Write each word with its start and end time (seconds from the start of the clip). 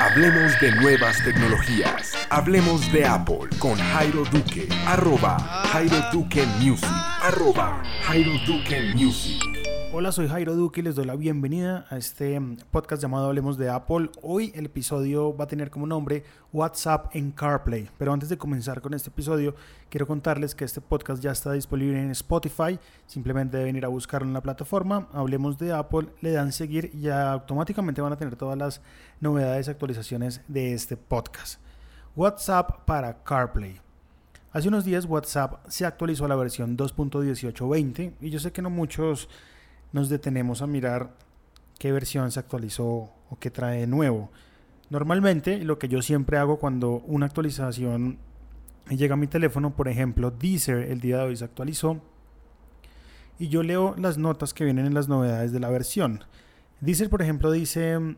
Hablemos 0.00 0.58
de 0.60 0.72
nuevas 0.76 1.22
tecnologías. 1.22 2.16
Hablemos 2.30 2.90
de 2.90 3.04
Apple 3.04 3.50
con 3.58 3.76
Jairo 3.76 4.24
Duque. 4.24 4.66
Arroba 4.86 5.36
Jairo 5.70 5.96
Duque 6.10 6.46
Music. 6.58 6.88
Arroba 7.20 7.82
Jairo 8.06 8.32
Duque 8.46 8.94
Music. 8.94 9.59
Hola, 9.92 10.12
soy 10.12 10.28
Jairo 10.28 10.54
Duque 10.54 10.80
y 10.80 10.84
les 10.84 10.94
doy 10.94 11.04
la 11.04 11.16
bienvenida 11.16 11.84
a 11.90 11.96
este 11.96 12.38
mm, 12.38 12.58
podcast 12.70 13.02
llamado 13.02 13.26
Hablemos 13.26 13.58
de 13.58 13.70
Apple. 13.70 14.08
Hoy 14.22 14.52
el 14.54 14.66
episodio 14.66 15.36
va 15.36 15.44
a 15.44 15.48
tener 15.48 15.68
como 15.68 15.84
nombre 15.84 16.22
WhatsApp 16.52 17.16
en 17.16 17.32
CarPlay. 17.32 17.90
Pero 17.98 18.12
antes 18.12 18.28
de 18.28 18.38
comenzar 18.38 18.80
con 18.82 18.94
este 18.94 19.10
episodio, 19.10 19.56
quiero 19.88 20.06
contarles 20.06 20.54
que 20.54 20.64
este 20.64 20.80
podcast 20.80 21.20
ya 21.20 21.32
está 21.32 21.50
disponible 21.50 22.00
en 22.00 22.12
Spotify. 22.12 22.78
Simplemente 23.08 23.56
deben 23.56 23.74
ir 23.74 23.84
a 23.84 23.88
buscarlo 23.88 24.28
en 24.28 24.32
la 24.32 24.40
plataforma. 24.40 25.08
Hablemos 25.12 25.58
de 25.58 25.72
Apple, 25.72 26.06
le 26.20 26.30
dan 26.30 26.52
seguir 26.52 26.92
y 26.94 27.00
ya 27.00 27.32
automáticamente 27.32 28.00
van 28.00 28.12
a 28.12 28.16
tener 28.16 28.36
todas 28.36 28.56
las 28.56 28.82
novedades 29.18 29.66
y 29.66 29.70
actualizaciones 29.72 30.40
de 30.46 30.72
este 30.72 30.96
podcast. 30.96 31.60
WhatsApp 32.14 32.84
para 32.84 33.24
CarPlay. 33.24 33.80
Hace 34.52 34.68
unos 34.68 34.84
días 34.84 35.04
WhatsApp 35.04 35.66
se 35.68 35.84
actualizó 35.84 36.26
a 36.26 36.28
la 36.28 36.36
versión 36.36 36.76
2.1820 36.76 38.12
y 38.20 38.30
yo 38.30 38.38
sé 38.38 38.52
que 38.52 38.62
no 38.62 38.70
muchos 38.70 39.28
nos 39.92 40.08
detenemos 40.08 40.62
a 40.62 40.66
mirar 40.66 41.14
qué 41.78 41.92
versión 41.92 42.30
se 42.30 42.40
actualizó 42.40 43.10
o 43.30 43.38
qué 43.38 43.50
trae 43.50 43.80
de 43.80 43.86
nuevo. 43.86 44.30
Normalmente 44.90 45.64
lo 45.64 45.78
que 45.78 45.88
yo 45.88 46.02
siempre 46.02 46.36
hago 46.36 46.58
cuando 46.58 47.02
una 47.06 47.26
actualización 47.26 48.18
llega 48.88 49.14
a 49.14 49.16
mi 49.16 49.26
teléfono, 49.26 49.74
por 49.74 49.88
ejemplo, 49.88 50.30
Deezer 50.30 50.90
el 50.90 51.00
día 51.00 51.18
de 51.18 51.24
hoy 51.24 51.36
se 51.36 51.44
actualizó 51.44 52.00
y 53.38 53.48
yo 53.48 53.62
leo 53.62 53.94
las 53.96 54.18
notas 54.18 54.52
que 54.52 54.64
vienen 54.64 54.86
en 54.86 54.94
las 54.94 55.08
novedades 55.08 55.52
de 55.52 55.60
la 55.60 55.70
versión. 55.70 56.24
Deezer, 56.80 57.08
por 57.08 57.22
ejemplo, 57.22 57.50
dice 57.50 58.16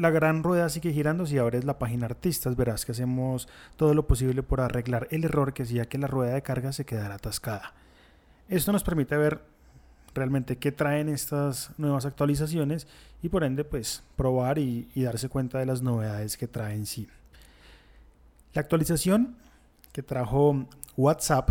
la 0.00 0.08
gran 0.08 0.42
rueda 0.42 0.70
sigue 0.70 0.92
girando 0.92 1.26
si 1.26 1.36
abres 1.36 1.64
la 1.64 1.78
página 1.78 2.06
artistas 2.06 2.56
verás 2.56 2.86
que 2.86 2.92
hacemos 2.92 3.48
todo 3.76 3.92
lo 3.92 4.06
posible 4.06 4.42
por 4.42 4.62
arreglar 4.62 5.06
el 5.10 5.24
error 5.24 5.52
que 5.52 5.64
hacía 5.64 5.90
que 5.90 5.98
la 5.98 6.06
rueda 6.06 6.32
de 6.32 6.42
carga 6.42 6.72
se 6.72 6.86
quedara 6.86 7.16
atascada. 7.16 7.74
Esto 8.48 8.72
nos 8.72 8.82
permite 8.82 9.16
ver 9.18 9.42
realmente 10.14 10.56
qué 10.56 10.72
traen 10.72 11.08
estas 11.08 11.70
nuevas 11.78 12.04
actualizaciones 12.06 12.86
y 13.22 13.28
por 13.28 13.44
ende 13.44 13.64
pues 13.64 14.02
probar 14.16 14.58
y, 14.58 14.88
darse 14.96 15.28
cuenta 15.28 15.58
de 15.58 15.66
las 15.66 15.82
novedades 15.82 16.36
que 16.36 16.48
traen 16.48 16.86
sí. 16.86 17.08
La 18.54 18.62
actualización 18.62 19.36
que 19.92 20.02
trajo 20.02 20.66
WhatsApp 20.96 21.50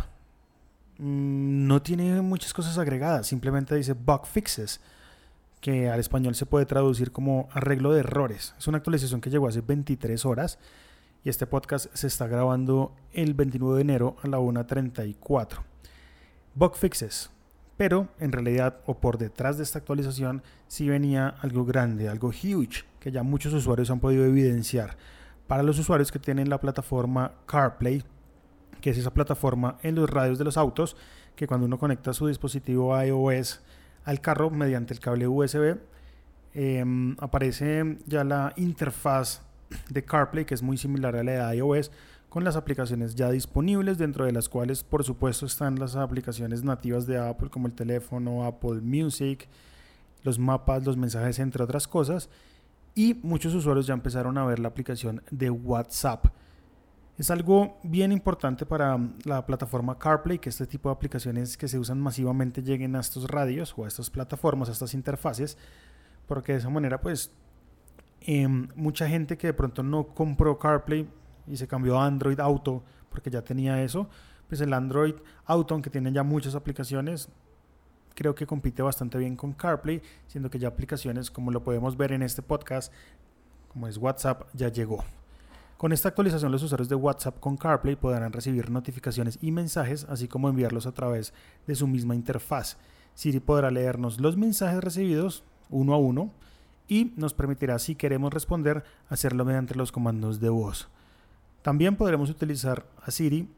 mm, 0.97 1.67
no 1.67 1.81
tiene 1.81 2.21
muchas 2.21 2.53
cosas 2.53 2.77
agregadas, 2.77 3.27
simplemente 3.27 3.75
dice 3.75 3.93
bug 3.93 4.25
fixes, 4.25 4.81
que 5.61 5.89
al 5.89 5.99
español 5.99 6.35
se 6.35 6.45
puede 6.45 6.65
traducir 6.65 7.11
como 7.11 7.49
arreglo 7.51 7.91
de 7.91 7.99
errores. 7.99 8.55
Es 8.57 8.67
una 8.67 8.77
actualización 8.77 9.19
que 9.19 9.29
llegó 9.29 9.47
hace 9.47 9.61
23 9.61 10.25
horas 10.25 10.57
y 11.23 11.29
este 11.29 11.47
podcast 11.47 11.93
se 11.93 12.07
está 12.07 12.27
grabando 12.27 12.95
el 13.11 13.33
29 13.33 13.75
de 13.75 13.81
enero 13.81 14.15
a 14.23 14.27
la 14.27 14.39
1.34. 14.39 15.59
Bug 16.55 16.75
fixes 16.75 17.29
pero 17.79 18.09
en 18.19 18.33
realidad 18.33 18.81
o 18.87 18.99
por 18.99 19.17
detrás 19.17 19.55
de 19.55 19.63
esta 19.63 19.79
actualización 19.79 20.43
sí 20.67 20.89
venía 20.89 21.29
algo 21.29 21.63
grande, 21.63 22.09
algo 22.09 22.27
huge, 22.27 22.83
que 22.99 23.09
ya 23.09 23.23
muchos 23.23 23.53
usuarios 23.53 23.89
han 23.89 24.01
podido 24.01 24.25
evidenciar. 24.25 24.97
Para 25.47 25.63
los 25.63 25.79
usuarios 25.79 26.11
que 26.11 26.19
tienen 26.19 26.49
la 26.49 26.59
plataforma 26.59 27.31
CarPlay, 27.45 28.03
que 28.81 28.89
es 28.89 28.97
esa 28.97 29.13
plataforma 29.13 29.77
en 29.81 29.95
los 29.95 30.09
radios 30.09 30.37
de 30.37 30.43
los 30.43 30.57
autos, 30.57 30.97
que 31.37 31.47
cuando 31.47 31.67
uno 31.67 31.79
conecta 31.79 32.11
su 32.11 32.27
dispositivo 32.27 33.01
iOS 33.01 33.61
al 34.03 34.19
carro 34.19 34.49
mediante 34.49 34.93
el 34.93 34.99
cable 34.99 35.29
USB, 35.29 35.77
em, 36.53 37.15
aparece 37.21 37.97
ya 38.05 38.25
la 38.25 38.51
interfaz 38.57 39.41
de 39.89 40.03
CarPlay, 40.03 40.43
que 40.43 40.53
es 40.53 40.61
muy 40.61 40.75
similar 40.77 41.15
a 41.15 41.23
la 41.23 41.47
de 41.47 41.55
iOS, 41.55 41.91
con 42.29 42.43
las 42.43 42.55
aplicaciones 42.55 43.15
ya 43.15 43.31
disponibles, 43.31 43.97
dentro 43.97 44.25
de 44.25 44.31
las 44.31 44.47
cuales 44.47 44.83
por 44.83 45.03
supuesto 45.03 45.45
están 45.45 45.79
las 45.79 45.95
aplicaciones 45.95 46.63
nativas 46.63 47.07
de 47.07 47.17
Apple 47.17 47.49
como 47.49 47.67
el 47.67 47.73
teléfono, 47.73 48.45
Apple 48.45 48.81
Music, 48.81 49.47
los 50.23 50.37
mapas, 50.37 50.85
los 50.85 50.95
mensajes, 50.95 51.39
entre 51.39 51.63
otras 51.63 51.87
cosas. 51.87 52.29
Y 52.93 53.15
muchos 53.23 53.53
usuarios 53.53 53.87
ya 53.87 53.93
empezaron 53.93 54.37
a 54.37 54.45
ver 54.45 54.59
la 54.59 54.67
aplicación 54.67 55.23
de 55.31 55.49
WhatsApp. 55.49 56.27
Es 57.17 57.31
algo 57.31 57.77
bien 57.83 58.11
importante 58.11 58.65
para 58.65 58.97
la 59.25 59.45
plataforma 59.45 59.97
CarPlay 59.97 60.39
que 60.39 60.49
este 60.49 60.65
tipo 60.65 60.89
de 60.89 60.93
aplicaciones 60.93 61.57
que 61.57 61.67
se 61.67 61.77
usan 61.77 61.99
masivamente 61.99 62.61
lleguen 62.61 62.95
a 62.95 63.01
estos 63.01 63.29
radios 63.29 63.73
o 63.75 63.85
a 63.85 63.87
estas 63.87 64.09
plataformas, 64.09 64.69
a 64.69 64.71
estas 64.71 64.93
interfaces, 64.93 65.57
porque 66.27 66.53
de 66.53 66.59
esa 66.59 66.69
manera 66.69 67.01
pues 67.01 67.31
em, 68.21 68.69
mucha 68.75 69.07
gente 69.09 69.37
que 69.37 69.47
de 69.47 69.53
pronto 69.53 69.83
no 69.83 70.07
compró 70.07 70.57
CarPlay 70.57 71.09
y 71.49 71.57
se 71.57 71.67
cambió 71.67 71.99
a 71.99 72.05
Android 72.05 72.39
Auto 72.39 72.83
porque 73.09 73.29
ya 73.29 73.41
tenía 73.41 73.81
eso, 73.83 74.07
pues 74.47 74.61
el 74.61 74.73
Android 74.73 75.15
Auto, 75.45 75.73
aunque 75.73 75.89
tiene 75.89 76.11
ya 76.11 76.23
muchas 76.23 76.55
aplicaciones, 76.55 77.29
creo 78.15 78.35
que 78.35 78.45
compite 78.45 78.81
bastante 78.81 79.17
bien 79.17 79.35
con 79.35 79.53
CarPlay, 79.53 80.01
siendo 80.27 80.49
que 80.49 80.59
ya 80.59 80.67
aplicaciones 80.67 81.31
como 81.31 81.51
lo 81.51 81.63
podemos 81.63 81.97
ver 81.97 82.11
en 82.11 82.23
este 82.23 82.41
podcast, 82.41 82.93
como 83.69 83.87
es 83.87 83.97
WhatsApp, 83.97 84.43
ya 84.53 84.69
llegó. 84.69 85.03
Con 85.77 85.93
esta 85.93 86.09
actualización 86.09 86.51
los 86.51 86.61
usuarios 86.61 86.89
de 86.89 86.95
WhatsApp 86.95 87.39
con 87.39 87.55
CarPlay 87.55 87.95
podrán 87.95 88.33
recibir 88.33 88.69
notificaciones 88.69 89.39
y 89.41 89.51
mensajes, 89.51 90.05
así 90.09 90.27
como 90.27 90.49
enviarlos 90.49 90.85
a 90.85 90.91
través 90.91 91.33
de 91.67 91.75
su 91.75 91.87
misma 91.87 92.15
interfaz. 92.15 92.77
Siri 93.13 93.39
podrá 93.39 93.71
leernos 93.71 94.19
los 94.19 94.35
mensajes 94.35 94.83
recibidos 94.83 95.43
uno 95.69 95.93
a 95.93 95.97
uno 95.97 96.33
y 96.87 97.13
nos 97.15 97.33
permitirá, 97.33 97.79
si 97.79 97.95
queremos 97.95 98.33
responder, 98.33 98.83
hacerlo 99.07 99.45
mediante 99.45 99.75
los 99.75 99.91
comandos 99.91 100.39
de 100.41 100.49
voz. 100.49 100.89
También 101.61 101.95
podremos 101.95 102.29
utilizar 102.29 102.85
a 103.03 103.11
Siri 103.11 103.49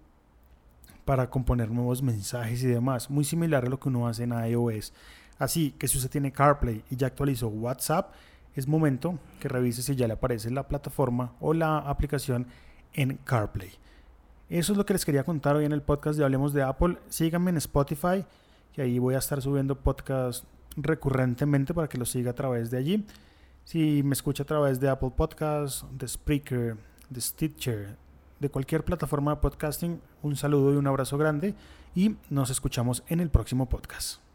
para 1.06 1.30
componer 1.30 1.70
nuevos 1.70 2.02
mensajes 2.02 2.64
y 2.64 2.68
demás, 2.68 3.10
muy 3.10 3.24
similar 3.24 3.66
a 3.66 3.70
lo 3.70 3.80
que 3.80 3.90
uno 3.90 4.08
hace 4.08 4.24
en 4.24 4.32
iOS. 4.32 4.94
Así 5.38 5.72
que 5.72 5.88
si 5.88 5.98
usted 5.98 6.10
tiene 6.10 6.32
CarPlay 6.32 6.84
y 6.90 6.96
ya 6.96 7.08
actualizó 7.08 7.48
WhatsApp, 7.48 8.14
es 8.56 8.68
momento 8.68 9.18
que 9.40 9.48
revise 9.48 9.82
si 9.82 9.96
ya 9.96 10.08
le 10.08 10.14
aparece 10.14 10.52
la 10.52 10.68
plataforma 10.68 11.34
o 11.40 11.54
la 11.54 11.78
aplicación 11.78 12.48
en 12.94 13.18
CarPlay. 13.18 13.72
Eso 14.50 14.74
es 14.74 14.78
lo 14.78 14.86
que 14.86 14.94
les 14.94 15.06
quería 15.06 15.24
contar 15.24 15.56
hoy 15.56 15.66
en 15.66 15.72
el 15.72 15.82
podcast 15.82 16.18
de 16.18 16.26
Hablemos 16.26 16.54
de 16.54 16.62
Apple. 16.62 16.98
Síganme 17.08 17.52
en 17.52 17.58
Spotify, 17.58 18.26
que 18.74 18.82
ahí 18.82 19.00
voy 19.00 19.16
a 19.16 19.20
estar 19.20 19.42
subiendo 19.42 19.80
podcast 19.80 20.44
recurrentemente 20.76 21.74
para 21.74 21.88
que 21.88 21.98
lo 21.98 22.06
siga 22.06 22.32
a 22.32 22.36
través 22.36 22.70
de 22.70 22.78
allí. 22.78 23.06
Si 23.64 24.04
me 24.04 24.14
escucha 24.14 24.44
a 24.44 24.46
través 24.46 24.80
de 24.80 24.90
Apple 24.90 25.12
Podcasts, 25.16 25.86
de 25.92 26.08
Spreaker, 26.08 26.78
de 27.12 27.22
Stitcher, 27.22 27.98
de 28.40 28.50
cualquier 28.50 28.84
plataforma 28.84 29.36
de 29.36 29.42
podcasting, 29.42 30.02
un 30.24 30.36
saludo 30.36 30.74
y 30.74 30.78
un 30.78 30.88
abrazo 30.88 31.18
grande 31.18 31.54
y 31.94 32.16
nos 32.30 32.50
escuchamos 32.50 33.04
en 33.08 33.20
el 33.20 33.30
próximo 33.30 33.70
podcast. 33.70 34.31